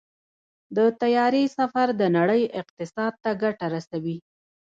[0.75, 4.17] د طیارې سفر د نړۍ اقتصاد ته ګټه رسوي.